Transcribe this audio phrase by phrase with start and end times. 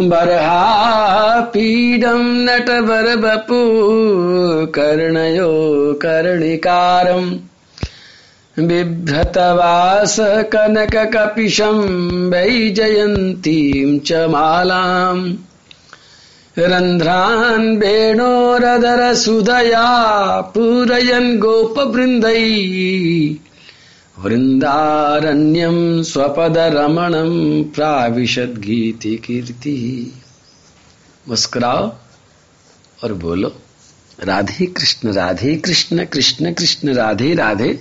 [0.00, 3.56] बर्हापीडं नटवरवपु
[4.66, 7.32] कर्णयो कर्णिकारम्
[8.58, 11.80] बिभ्रतवास कनककपिशं
[12.30, 15.34] वैजयन्तीं च मालाम्।
[16.58, 22.56] रन्ध्रान् वेणोरदरसुधया पूरयन् गोपवृन्दै।
[24.16, 27.32] वृंदारण्यम स्वपद रमणम
[27.74, 29.72] प्राविशद गीति कीर्ति
[31.26, 31.92] मुस्कुराओ
[33.04, 33.48] और बोलो,
[34.20, 37.78] राधे कृष्ण राधे कृष्ण कृष्ण कृष्ण, राधे राधे।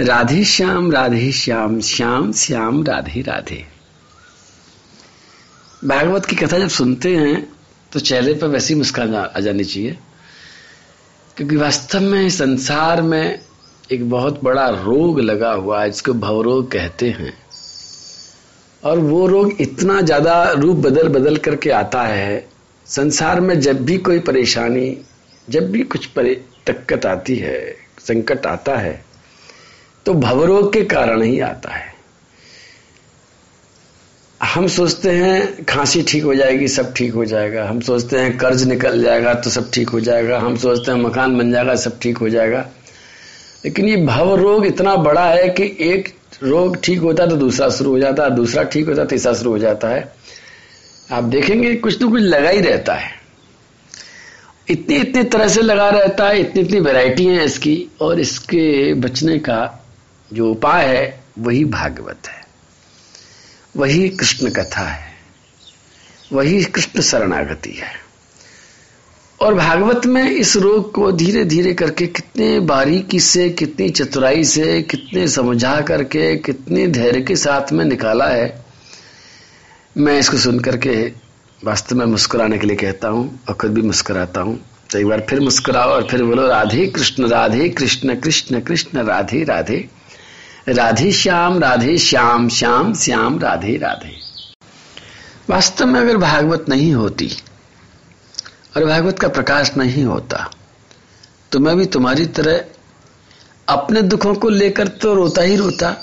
[0.00, 3.64] राधे श्याम राधे श्याम श्याम श्याम, राधे राधे।
[5.84, 7.52] भागवत की कथा जब सुनते हैं
[7.92, 9.98] तो चेहरे पर वैसी मुस्कान आ जानी चाहिए,
[11.36, 13.38] क्योंकि वास्तव में संसार में
[13.84, 17.32] एक बहुत बड़ा रोग लगा हुआ है, जिसको भवरोग कहते हैं।
[18.82, 22.44] और वो रोग इतना ज़्यादा रूप बदल बदल करके आता है,
[22.86, 24.96] संसार में जब भी कोई परेशानी,
[25.48, 27.60] जब भी कुछ दिक्कत आती है,
[28.00, 29.00] संकट आता है
[30.06, 31.90] तो भवरोग के कारण ही आता है।
[34.40, 38.64] हम सोचते हैं, खांसी ठीक हो जाएगी, सब ठीक हो जाएगा। हम सोचते हैं, कर्ज
[38.68, 42.18] निकल जाएगा तो सब ठीक हो जाएगा। हम सोचते हैं, मकान बन जाएगा, सब ठीक
[42.18, 42.68] हो जाएगा।
[43.64, 47.68] लेकिन ये भव रोग इतना बड़ा है कि एक रोग ठीक होता है तो दूसरा
[47.68, 50.12] शुरू हो जाता है दूसरा ठीक होता है तीसरा शुरू हो जाता है।
[51.12, 53.10] आप देखेंगे कुछ ना कुछ लगा ही रहता है।
[54.70, 59.38] इतनी इतनी तरह से लगा रहता है, इतनी इतनी वैरायटी है इसकी, और इसके बचने
[59.38, 59.88] का
[60.32, 62.42] जो उपाय है, वही भागवत है।
[63.76, 65.12] वही कृष्ण कथा है।
[66.32, 68.11] वही कृष्ण शरणागति है।
[69.42, 74.82] और भागवत में इस रोग को धीरे धीरे करके कितने बारीकी से, कितनी चतुराई से,
[74.82, 78.64] कितने समझा करके, कितने धैर्य के साथ में निकाला है,
[79.96, 80.94] मैं इसको सुन करके
[81.64, 84.58] वास्तव में मुस्कुराने के लिए कहता हूँ और खुद भी मुस्कुराता हूँ।
[84.90, 89.44] तो एक बार फिर मुस्कुराओ और फिर बोलो, राधे कृष्ण राधे कृष्ण कृष्ण कृष्ण, राधे
[89.44, 89.88] राधे।
[90.68, 94.16] राधे श्याम राधे श्याम श्याम श्याम, राधे राधे।
[95.50, 97.30] वास्तव में अगर भागवत नहीं होती
[98.76, 100.50] और भागवत का प्रकाश नहीं होता।
[101.52, 102.64] तो मैं भी तुम्हारी तरह
[103.68, 105.96] अपने दुखों को लेकर तो रोता ही रोता।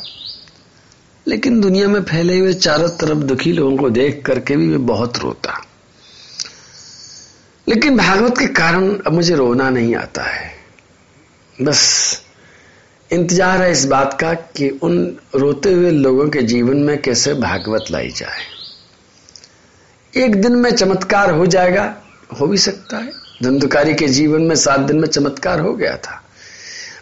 [1.27, 5.17] लेकिन दुनिया में फैले हुए चारों तरफ़ दुखी लोगों को देख करके भी मैं बहुत
[5.17, 5.65] रोता।
[7.67, 10.51] लेकिन भागवत के कारण अब मुझे रोना नहीं आता है।
[11.63, 11.81] बस
[13.11, 17.85] इंतज़ार है इस बात का कि उन रोते हुए लोगों के जीवन में कैसे भागवत
[17.91, 18.43] लाई जाए।
[20.13, 21.83] एक दिन में चमत्कार हो जाएगा
[22.29, 23.11] हो भी सकता है।
[23.43, 26.21] धंधुकारी के जीवन में सात दिन में चमत्कार हो गया था।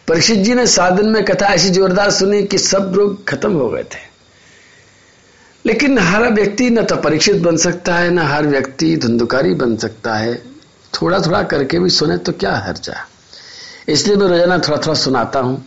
[0.07, 3.69] परीक्षित जी ने सात दिन में कथा ऐसी जोरदार सुनी कि सब रोग खत्म हो
[3.69, 4.05] गए थे।
[5.65, 10.15] लेकिन हर व्यक्ति न तो परीक्षित बन सकता है, न हर व्यक्ति धुंधुकारी बन सकता
[10.15, 10.35] है।
[10.93, 12.95] थोड़ा थोड़ा करके भी सुने तो क्या हर्जा।
[13.89, 15.63] इसलिए मैं रोज़ाना थोड़ा थोड़ा सुनाता हूँ।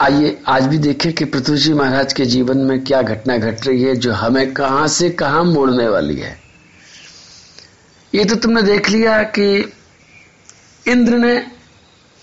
[0.00, 3.82] आइए, आज भी देखें कि पृथ्वी जी महाराज के जीवन में क्या घटना घट रही
[3.82, 6.49] है जो हमें कहाँ से कहाँ मोड़ने वाली है।
[8.12, 9.72] ये तो तुमने देख लिया कि
[10.86, 11.34] इंद्र ने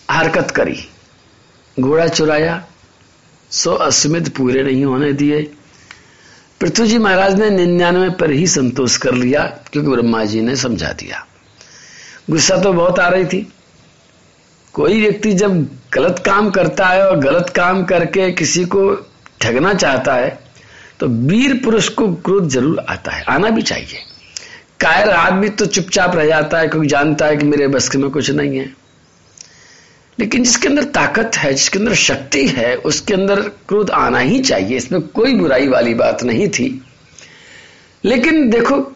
[0.10, 0.78] हरकत करी।
[1.78, 2.64] घोड़ा चुराया,
[3.52, 5.42] सो अस्मित पूरे नहीं होने दिए।
[6.62, 10.92] पृथ्वी जी महाराज ने निन्यानवे पर ही संतोष कर लिया, क्योंकि ब्रह्मा जी ने समझा
[10.94, 11.26] दिया।
[12.30, 13.42] गुस्सा तो बहुत आ रही थी।
[14.74, 18.90] कोई व्यक्ति जब गलत काम करता है और गलत काम करके किसी को
[19.42, 20.30] ठगना चाहता है
[21.00, 24.00] तो वीर पुरुष को क्रोध ज़रूर आता है, आना भी चाहिए।
[24.80, 28.32] कायर आदमी तो चुपचाप रह जाता है, क्योंकि जानता है कि मेरे बस में कुछ
[28.32, 28.76] नहीं है।
[30.20, 34.78] लेकिन जिसके अंदर ताकत है, जिसके अंदर शक्ति है, उसके अंदर क्रोध आना ही चाहिए।
[34.78, 36.84] इसमें कोई बुराई वाली बात नहीं थी।
[38.06, 38.94] लेकिन देखो,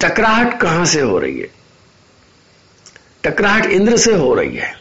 [0.00, 1.48] टकराहट कहाँ से हो रही है?
[3.24, 4.74] टकराहट इंद्र से हो रही है।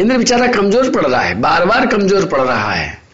[0.00, 3.05] इंद्र बेचारा कमज़ोर पड़ रहा है बार बार कमज़ोर पड़ रहा है।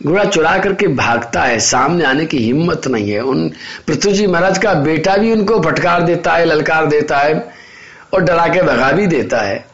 [0.00, 3.48] घोड़ा चुरा करके भागता है, सामने आने की हिम्मत नहीं है। उन
[3.86, 7.48] पृथ्वी जी महाराज का बेटा भी उनको फटकार देता है, ललकार देता है
[8.14, 9.64] और डरा के भगा भी देता है।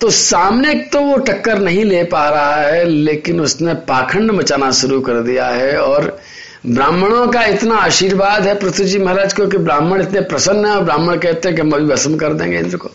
[0.00, 5.00] तो सामने तो वो टक्कर नहीं ले पा रहा है, लेकिन उसने पाखंड मचाना शुरू
[5.00, 6.18] कर दिया है और
[6.66, 10.84] ब्राह्मणों का इतना आशीर्वाद है पृथ्वी जी महाराज को कि ब्राह्मण इतने प्रसन्न है और
[10.84, 12.90] ब्राह्मण कहते हैं कि हम अभी भस्म कर देंगे इंद्र को।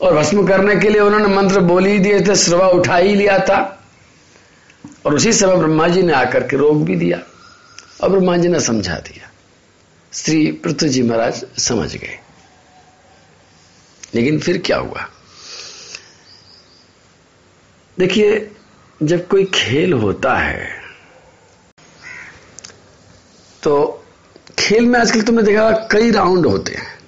[0.00, 3.38] और भस्म करने के लिए उन्होंने मंत्र बोल ही दिए थे, श्रवा उठा ही लिया
[3.38, 3.75] था।
[5.06, 7.22] और उसी समय ब्रह्मा जी ने आकर के रोक भी दिया
[8.02, 9.30] और ब्रह्मा जी ने समझा दिया।
[10.12, 12.18] श्री पृथ्वी जी महाराज समझ गए।
[14.14, 15.08] लेकिन फिर क्या हुआ?
[17.98, 18.50] देखिए,
[19.02, 20.82] जब कोई खेल होता है
[23.62, 24.04] तो
[24.58, 26.98] खेल में आजकल तुमने देखा कई राउंड होते हैं।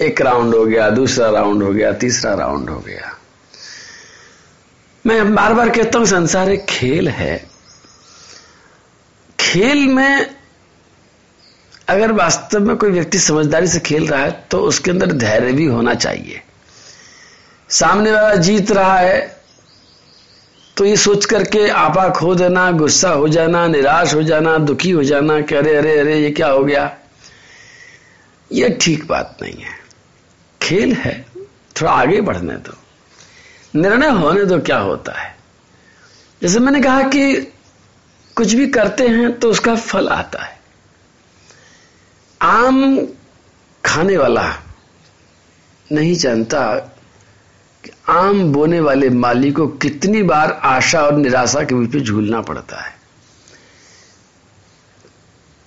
[0.00, 3.19] एक राउंड हो गया, दूसरा राउंड हो गया, तीसरा राउंड हो गया।
[5.04, 7.36] मैं बार बार कहता हूँ, संसार एक खेल है।
[9.38, 10.36] खेल में
[11.88, 15.64] अगर वास्तव में कोई व्यक्ति समझदारी से खेल रहा है तो उसके अंदर धैर्य भी
[15.66, 16.42] होना चाहिए।
[17.70, 19.18] सामने वाला जीत रहा है
[20.76, 25.02] तो ये सोच करके आपा खो देना, गुस्सा हो जाना, निराश हो जाना, दुखी हो
[25.04, 26.90] जाना कि अरे अरे अरे, ये क्या हो गया?
[28.50, 29.78] ये ठीक बात नहीं है।
[30.60, 31.24] खेल है,
[31.76, 32.76] थोड़ा आगे बढ़ने दो।
[33.74, 35.34] निर्णय होने दो क्या होता है?
[36.42, 37.34] जैसे मैंने कहा कि
[38.36, 40.58] कुछ भी करते हैं तो उसका फल आता है।
[42.40, 43.06] आम
[43.84, 44.62] खाने वाला
[45.92, 46.76] नहीं जानता
[47.84, 52.40] कि आम बोने वाले माली को कितनी बार आशा और निराशा के बीच में झूलना
[52.40, 52.94] पड़ता है।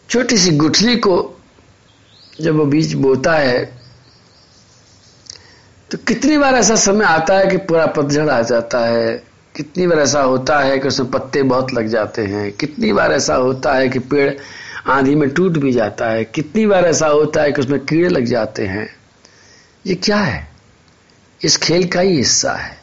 [0.09, 1.41] छोटी सी गुठली को
[2.41, 3.82] जब वो बीज बोता है
[5.93, 9.23] तो कितनी बार ऐसा समय आता है कि पूरा पतझड़ आ जाता है?
[9.55, 12.51] कितनी बार ऐसा होता है कि उसमें पत्ते बहुत लग जाते हैं?
[12.51, 14.33] कितनी बार ऐसा होता है कि पेड़
[14.91, 16.25] आंधी में टूट भी जाता है?
[16.25, 18.95] कितनी बार ऐसा होता है कि उसमें कीड़े लग जाते हैं?
[19.87, 20.47] ये क्या है?
[21.43, 22.77] इस खेल का ही हिस्सा है।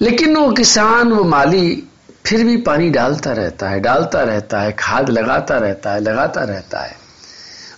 [0.00, 1.82] लेकिन वो किसान, वो माली
[2.26, 6.80] फिर भी पानी डालता रहता है, डालता रहता है, खाद लगाता रहता है, लगाता रहता
[6.80, 6.96] है।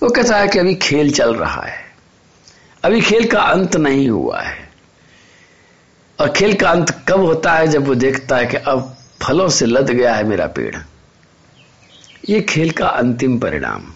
[0.02, 1.89] वो कहता है कि अभी खेल चल रहा है।
[2.84, 4.68] अभी खेल का अंत नहीं हुआ है।
[6.18, 9.66] और खेल का अंत कब होता है जब वो देखता है कि अब फलों से
[9.66, 10.76] लद गया है मेरा पेड़।
[12.28, 13.92] ये खेल का अंतिम परिणाम।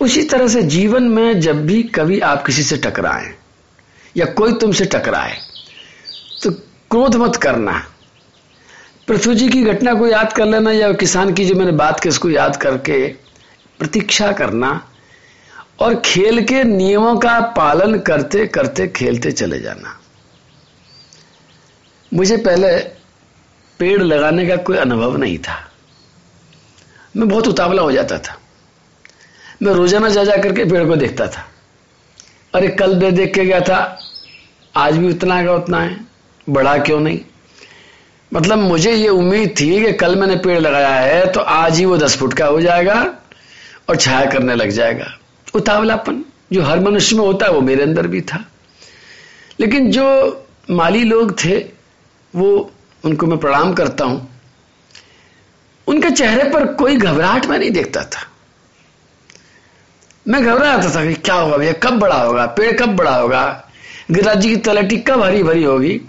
[0.00, 3.32] उसी तरह से जीवन में जब भी कभी आप किसी से टकराएँ,
[4.16, 5.36] या कोई तुमसे टकराए
[6.42, 7.72] तो क्रोध मत करना।
[9.08, 12.08] पृथ्वी जी की घटना को याद कर लेना, या किसान की जो मैंने बात की,
[12.08, 13.06] उसको याद करके
[13.78, 14.88] प्रतीक्षा करना।
[15.82, 19.98] और खेल के नियमों का पालन करते करते, खेलते चले जाना।
[22.12, 22.76] मुझे पहले
[23.80, 25.56] पेड़ लगाने का कोई अनुभव नहीं था।
[27.16, 28.36] मैं बहुत उतावला हो जाता था।
[29.62, 31.46] मैं रोज़ाना जा जा करके पेड़ को देखता था।
[32.54, 33.98] अरे कल दे देख के गया था,
[34.74, 35.96] आज भी उतना का उतना है,
[36.46, 37.20] बड़ा क्यों नहीं?
[38.32, 41.96] मतलब मुझे ये उम्मीद थी कि कल मैंने पेड़ लगाया है तो आज ही वो
[41.98, 42.94] दस फुट का हो जाएगा
[43.88, 45.06] और छाया करने लग जाएगा।
[45.54, 48.44] उतावलापन, जो हर मनुष्य में होता है, वो मेरे अंदर भी था।
[49.60, 50.38] लेकिन जो
[50.70, 51.66] माली लोग थे,
[52.36, 52.72] वो
[53.04, 54.32] उनको मैं प्रणाम करता हूँ।
[55.86, 58.28] उनके चेहरे पर कोई घबराहट मैं नहीं देखता था।
[60.28, 63.68] मैं घबरा जाता था कि क्या होगा, भैया, कब बड़ा होगा, पेड़ कब बड़ा होगा,
[64.10, 66.00] गिरिराज जी की तलटी कब हरी भरी होगी।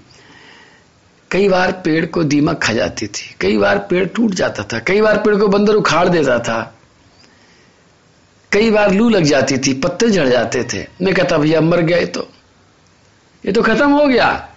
[1.32, 5.02] कई बार पेड़ को दीमक खा जाती थी, कई बार पेड़ टूट जाता था, कई
[5.02, 6.73] बार पेड़ को बंदर उखाड़ देता था।
[8.54, 12.06] कई बार लू लग जाती थी, पत्ते झड़ जाते थे। मैं कहता, भैया, मर गए
[12.06, 12.30] तो।
[13.46, 14.50] ये तो खत्म हो गया।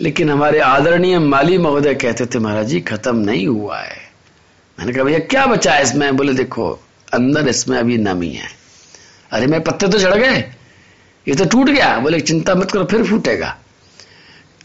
[0.00, 3.96] लेकिन हमारे आदरणीय माली महोदय कहते थे, महाराज जी, खत्म नहीं हुआ है।
[4.78, 6.16] मैंने कहा, भैया, क्या बचा है इसमें?
[6.16, 8.48] बोले, देखो, अंदर इसमें अभी नमी है।
[9.30, 10.52] अरे, मैं पत्ते तो झड़ गए।
[11.28, 13.58] ये तो टूट गया। बोले, चिंता मत करो, फिर फूटेगा।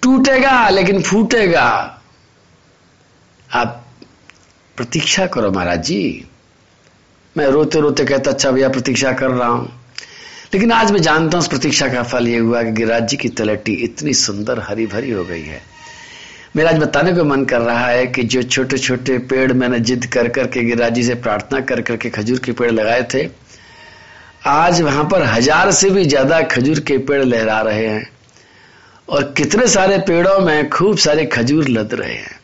[0.04, 2.02] टूटेगा, लेकिन फूटेगा।
[3.54, 3.86] आप
[4.78, 6.26] प्रतीक्षा करो, महाराज जी।
[7.38, 9.72] मैं रोते रोते कहता अच्छा भैया, प्रतीक्षा कर रहा हूँ।
[10.54, 13.30] लेकिन आज मैं जानता हूँ, उस प्रतीक्षा का फल ये हुआ कि गिरिराज जी की
[13.30, 15.62] तलटी इतनी सुंदर हरी भरी हो गई है।
[16.56, 20.06] मेरा आज बताने को मन कर रहा है कि जो छोटे छोटे पेड़ मैंने जिद
[20.06, 23.28] कर करके गिरिराज जी से प्रार्थना कर करके खजूर के पेड़ लगाए थे,
[24.46, 28.10] आज वहाँ पर हज़ार से भी ज़्यादा खजूर के पेड़ लहरा रहे हैं
[29.08, 32.40] और कितने सारे पेड़ों में खूब सारे खजूर लद रहे हैं।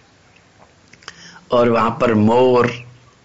[1.51, 2.71] और वहाँ पर मोर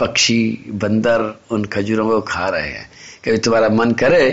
[0.00, 2.88] पक्षी, बंदर, उन खजूरों को खा रहे हैं।
[3.24, 4.30] कभी तुम्हारा मन करे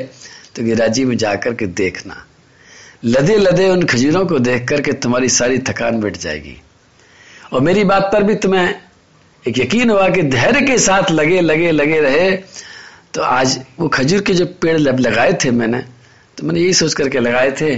[0.56, 2.26] तो गिराजी में जाकर के देखना।
[3.06, 6.56] लदे लदे उन खजूरों को देख करके तुम्हारी सारी थकान मिट जाएगी।
[7.54, 8.74] और मेरी बात पर भी तुम्हें
[9.46, 12.32] एक यकीन हुआ कि धैर्य के साथ लगे लगे लगे रहे
[13.14, 15.80] तो आज वो खजूर के जो पेड़ लगाए थे मैंने
[16.38, 17.76] तो मैंने यही सोच करके लगाए थे।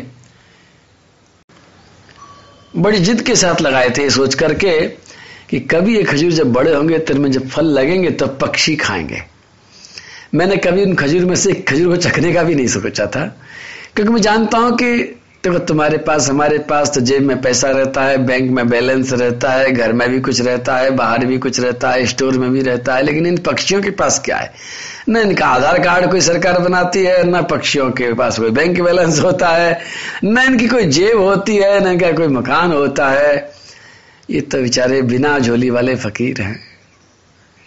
[2.74, 4.72] बड़ी जिद के साथ लगाए थे सोच करके
[5.50, 9.22] कि कभी ये खजूर जब बड़े होंगे तो इनमें जब फल लगेंगे तो पक्षी खाएँगे।
[10.36, 13.38] मैंने कभी उन खजूर में से एक खजूर को चखने का भी नहीं सोचा था।
[13.96, 17.70] क्योंकि मैं जानता हूँ कि देखो तो तुम्हारे पास, हमारे पास तो जेब में पैसा
[17.70, 21.38] रहता है, बैंक में बैलेंस रहता है, घर में भी कुछ रहता है, बाहर भी
[21.38, 24.54] कुछ रहता है, स्टोर में भी रहता है, लेकिन इन पक्षियों के पास क्या है?
[25.10, 29.20] न इनका आधार कार्ड कोई सरकार बनाती है, न पक्षियों के पास कोई बैंक बैलेंस
[29.20, 29.80] होता है,
[30.24, 33.55] न इनकी कोई जेब होती है, न इनका कोई मकान होता है।
[34.30, 36.60] ये तो बेचारे बिना झोली वाले फकीर हैं।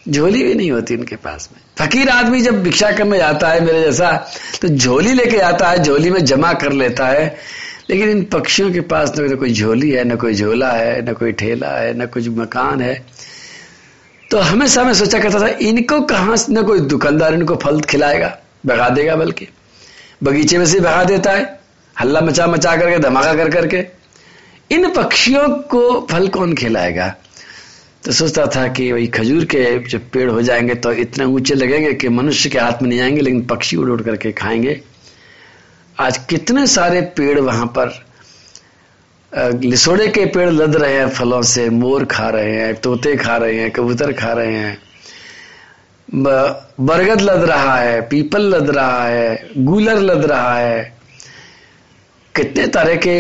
[0.09, 3.83] झोली भी नहीं होती उनके पास में। फकीर आदमी जब भिक्षा करने जाता है, मेरे
[3.83, 4.31] जैसा
[4.63, 7.37] तो झोली लेके आता है, झोली में जमा कर लेता है।
[7.91, 11.33] लेकिन इन पक्षियों के पास न कोई झोली है, न कोई झोला है, न कोई
[11.33, 13.07] ठेला है, न कुछ मकान है।
[14.31, 18.89] तो हमेशा मैं सोचा करता था, इनको कहाँ न कोई दुकानदार इनको फल खिलाएगा, भगा
[18.89, 19.49] देगा बल्कि।
[20.23, 21.61] बगीचे में से भगा देता है,
[22.01, 23.98] हल्ला मचा मचा करके, धमाका कर करके।
[24.71, 27.15] इन पक्षियों को फल कौन खिलाएगा?
[28.05, 31.93] तो सोचता था कि वही खजूर के जब पेड़ हो जाएँगे तो इतने ऊँचे लगेंगे
[31.93, 34.81] कि मनुष्य के हाथ में नहीं आएँगे, लेकिन पक्षी उड़ उड़ करके खाएँगे।
[36.01, 38.07] आज कितने सारे पेड़ वहाँ पर
[39.63, 43.59] लिसोड़े के पेड़ लद रहे हैं, फलों से मोर खा रहे हैं, तोते खा रहे
[43.61, 44.79] हैं, कबूतर खा रहे हैं।
[46.15, 50.83] बरगद लद रहा है, पीपल लद रहा है, गूलर लद रहा है।
[52.35, 53.19] कितने तरह के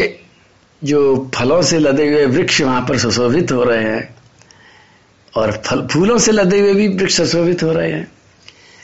[0.85, 4.15] जो फलों से लदे हुए वृक्ष वहाँ पर सुशोभित हो रहे हैं,
[5.37, 8.13] और फल, फूलों से लदे हुए भी वृक्ष सुशोभित हो रहे हैं।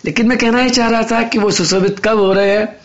[0.04, 2.76] लेकिन मैं कहना ही चाह रहा था कि वो सुशोभित कब हो रहे हैं?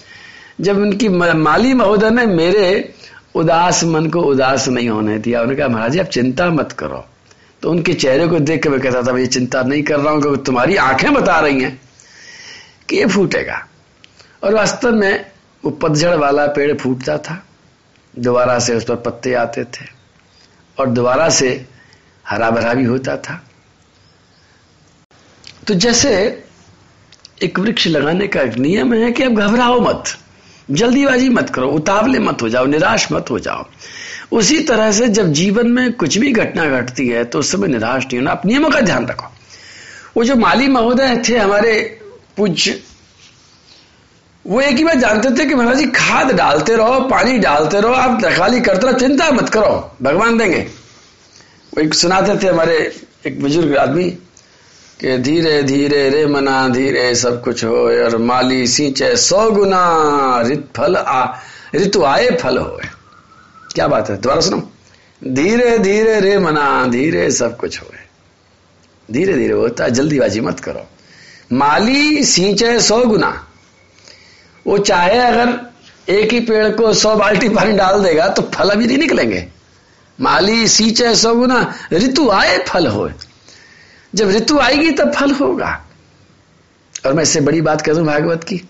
[0.61, 2.93] जब उनकी माली महोदय ने मेरे
[3.35, 7.05] उदास मन को उदास नहीं होने दिया। उन्होंने कहा, महाराज आप चिंता मत करो।
[7.61, 10.21] तो उनके चेहरे को देख के मैं कहता था भाई चिंता नहीं कर रहा हूँ
[10.21, 11.81] क्योंकि तुम्हारी आँखें बता रही हैं
[12.89, 13.67] कि ये फूटेगा।
[14.43, 15.25] और वास्तव में
[15.65, 17.45] वो पतझड़ वाला पेड़ फूटता था।
[18.13, 19.85] दोबारा से उस पर पत्ते आते थे
[20.77, 21.49] और दोबारा से
[22.25, 23.41] हरा भरा भी होता था।
[25.67, 26.11] तो जैसे
[27.43, 30.03] एक वृक्ष लगाने का एक नियम है कि अब घबराओ मत,
[30.71, 33.65] जल्दीबाजी मत करो, उतावले मत हो जाओ, निराश मत हो जाओ।
[34.31, 38.05] उसी तरह से जब जीवन में कुछ भी घटना घटती है तो उस समय निराश
[38.05, 39.27] नहीं होना। आप नियमों का ध्यान रखो।
[40.17, 42.01] वो जो माली महोदय थे, हमारे
[42.37, 42.79] पूज्य
[44.47, 47.93] वो एक ही बात जानते थे कि महाराज जी, खाद डालते रहो, पानी डालते रहो,
[47.93, 50.59] आप रखवाली करते रहो, चिंता मत करो, भगवान देंगे।
[51.73, 54.09] वो एक सुनाते थे हमारे एक बुज़ुर्ग आदमी
[54.99, 60.67] कि धीरे धीरे रे मना, धीरे सब कुछ हो और माली सींचे सौ गुना, रित
[60.77, 61.35] फल आ
[61.75, 62.81] ऋतु आए फल हो
[63.75, 64.17] क्या बात है?
[64.17, 64.71] दोबारा सुनो।
[65.23, 67.87] धीरे धीरे रे मना, धीरे सब कुछ हो
[69.11, 70.87] धीरे धीरे होता है जल्दीबाजी मत करो।
[71.53, 73.45] माली सींचे सौ गुना।
[74.67, 75.69] वो चाहे अगर
[76.09, 79.47] एक ही पेड़ को सौ बाल्टी पानी डाल देगा तो फल अभी नहीं निकलेंगे।
[80.19, 83.11] माली, सींचे गुना ऋतु आए, फल हो
[84.15, 85.85] जब ऋतु आएगी तब फल होगा।
[87.05, 88.61] और मैं इससे बड़ी बात करूँ भागवत की,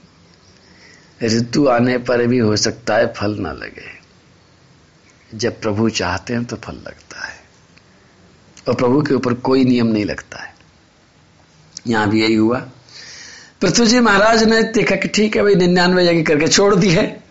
[1.24, 4.00] ऋतु आने पर भी हो सकता है फल ना लगे।
[5.36, 7.40] जब प्रभु चाहते हैं तो फल लगता है।
[8.68, 10.54] और प्रभु के ऊपर कोई नियम नहीं लगता है।
[11.88, 12.68] यहाँ भी यही हुआ।
[13.62, 17.24] पृथ्वी जी महाराज ने देखा कि ठीक है भाई, निन्यानवे जगह करके छोड़ दी है।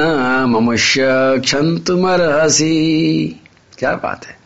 [0.49, 1.05] ममुष्य
[1.39, 2.75] क्षंतुमरहसी
[3.79, 4.37] क्या बात है।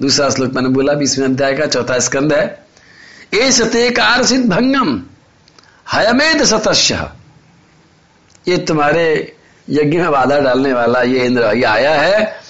[0.00, 2.69] दूसरा श्लोक मैंने बोला, बीसवें अध्याय का चौथा स्कंद है।
[3.32, 5.02] एस ते कारसित भंगम
[5.92, 7.10] हयमेद सतस्य
[8.48, 9.06] ये तुम्हारे
[9.68, 12.40] यज्ञ में बाधा डालने वाला ये इंद्र ये आया है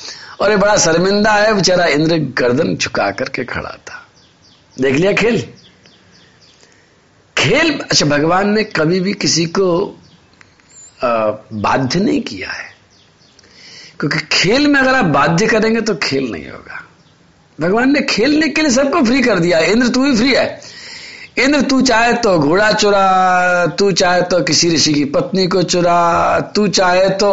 [0.41, 4.07] और ये बड़ा शर्मिंदा है, बेचारा इंद्र गर्दन झुका करके खड़ा था।
[4.77, 5.41] देख लिया खेल।
[7.37, 9.67] खेल अच्छा भगवान ने कभी भी किसी को
[11.05, 12.69] बाध्य नहीं किया है।
[14.01, 16.85] क्योंकि खेल में अगर आप बाध्य करेंगे तो खेल नहीं होगा।
[17.61, 20.61] भगवान ने खेलने के लिए सबको फ्री कर दिया। इंद्र तू ही फ्री है?
[21.39, 26.41] इंद्र तू चाहे तो घोड़ा चुरा तू चाहे तो किसी ऋषि की पत्नी को चुरा
[26.41, 27.33] तू चाहे तो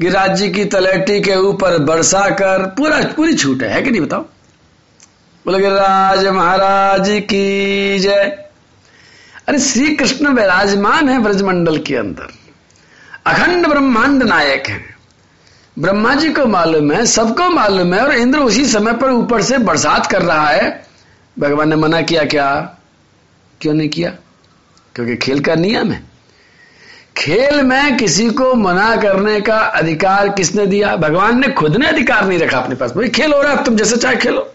[0.00, 4.00] गिरिराज जी की तलेटी के ऊपर बरसा कर पूरा पूरी छूट है, है कि नहीं
[4.00, 4.22] बताओ?
[5.46, 8.38] बोले राज महाराज की जय।
[9.48, 12.32] अरे श्री कृष्ण विराजमान है ब्रजमंडल के अंदर।
[13.26, 14.93] अखंड ब्रह्मांड नायक है।
[15.78, 19.58] ब्रह्मा जी को मालूम है, सबको मालूम है, और इंद्र उसी समय पर ऊपर से
[19.58, 20.86] बरसात कर रहा है।
[21.38, 22.76] भगवान ने मना किया, क्या?
[23.60, 24.10] क्यों नहीं किया?
[24.94, 26.04] क्योंकि खेल का नियम है।
[27.16, 30.96] खेल में किसी को मना करने का अधिकार किसने दिया?
[30.96, 33.76] भगवान ने खुद ने अधिकार नहीं रखा अपने पास। भाई खेल हो रहा है तुम
[33.76, 34.54] जैसे चाहे खेलो।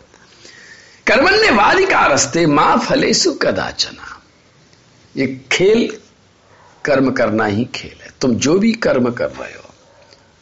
[1.07, 4.21] कर्मण्य वादिकार हस्ते माँ फलेसु कदाचना।
[5.17, 5.97] ये खेल
[6.85, 9.68] कर्म करना ही खेल है। तुम जो भी कर्म कर रहे हो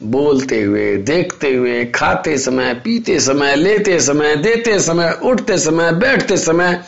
[0.04, 6.38] बोलते हुए, देखते हुए, खाते समय, पीते समय, लेते समय, देते समय, उठते समय, बैठते
[6.38, 6.84] समय,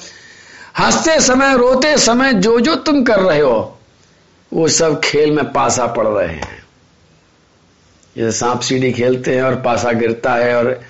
[0.77, 3.79] हँसते समय, रोते समय जो जो तुम कर रहे हो,
[4.53, 6.63] वो सब खेल में पासा पड़ रहे हैं।
[8.17, 10.81] जैसे सांप सीढ़ी खेलते हैं और पासा गिरता है और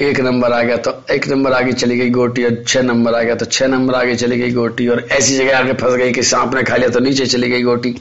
[0.00, 3.22] एक नंबर आ गया तो एक नंबर आगे चली गई गोटी और छह नंबर आ
[3.22, 6.22] गया तो छह नंबर आगे चली गई गोटी और ऐसी जगह आगे फंस गई कि
[6.22, 7.94] सांप ने खा लिया तो नीचे चली गई गोटी।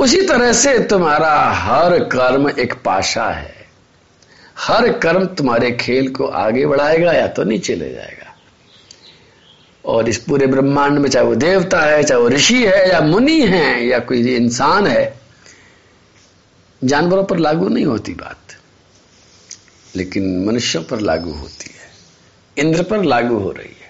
[0.00, 3.54] उसी तरह से तुम्हारा हर कर्म एक पाशा है।
[4.58, 8.34] हर कर्म तुम्हारे खेल को आगे बढ़ाएगा या तो नीचे ले जाएगा।
[9.84, 13.40] और इस पूरे ब्रह्मांड में चाहे वो देवता है, चाहे वो ऋषि है, या मुनि
[13.40, 15.20] है, या कोई इंसान है,
[16.82, 18.56] जानवरों पर लागू नहीं होती बात,
[19.96, 23.83] लेकिन मनुष्यों पर लागू होती है, इंद्र पर लागू हो रही है।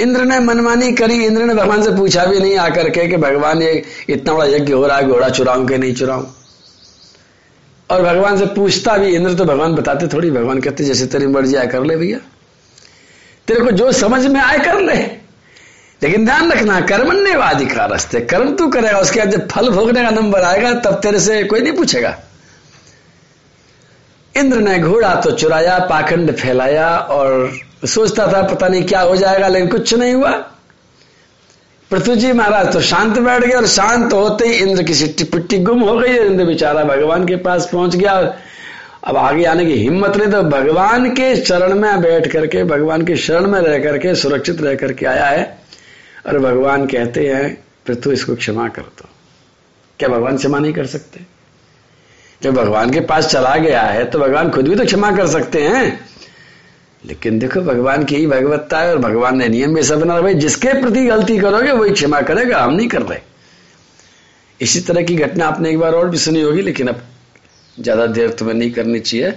[0.00, 3.62] इंद्र ने मनमानी करी, इंद्र ने भगवान से पूछा भी नहीं आकर के कि भगवान
[3.62, 6.26] ये इतना बड़ा यज्ञ हो रहा है, घोड़ा चुराऊं कि नहीं चुराऊं?
[7.90, 11.54] और भगवान से पूछता भी, इंद्र तो भगवान बताते थोड़ी, भगवान कहते, जैसे तेरी मर्ज़ी,
[11.54, 12.18] आए कर ले भैया।
[13.48, 15.20] तेरे को जो समझ में आए कर ले।
[16.02, 20.10] लेकिन ध्यान रखना, कर्मण्यवादी का रस्ते, कर्म तू करेगा, उसके बाद जब फल भोगने का
[20.10, 22.18] नंबर आएगा, तब तेरे से कोई नहीं पूछेगा।
[24.36, 29.48] इंद्र ने घोड़ा तो चुराया, पाखंड फैलाया और सोचता था, पता नहीं क्या हो जाएगा,
[29.48, 30.30] लेकिन कुछ नहीं हुआ।
[31.90, 35.58] पृथ्वी जी महाराज तो शांत बैठ गए और शांत होते ही इंद्र की सिट्टी पिट्टी
[35.58, 38.12] गुम हो गई, इंद्र बेचारा भगवान के पास पहुँच गया।
[39.04, 43.16] अब आगे आने की हिम्मत नहीं तो भगवान के चरण में बैठ करके, भगवान के
[43.16, 45.58] शरण में रह करके, सुरक्षित रह करके आया है।
[46.26, 47.54] और भगवान कहते हैं,
[47.86, 49.08] पृथ्वी इसको क्षमा कर दो।
[49.98, 51.20] क्या भगवान क्षमा नहीं कर सकते?
[52.42, 55.62] जब भगवान के पास चला गया है तो भगवान खुद भी तो क्षमा कर सकते
[55.62, 56.09] हैं।
[57.04, 60.72] लेकिन देखो, भगवान की ही भगवत्ता है और भगवान ने नियम भी सब बना जिसके
[60.80, 63.18] प्रति गलती करोगे, वही क्षमा करेगा। हम नहीं कर रहे।
[64.60, 67.02] इसी तरह की घटना आपने एक बार और भी सुनी होगी, लेकिन अब
[67.80, 69.32] ज़्यादा देर तुम्हें नहीं करनी चाहिए।